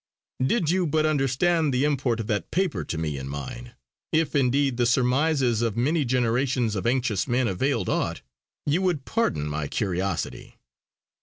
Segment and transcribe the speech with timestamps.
[0.43, 3.75] Did you but understand the import of that paper to me and mine
[4.11, 8.21] if indeed the surmises of many generations of anxious men availed aught
[8.65, 10.57] you would pardon my curiosity.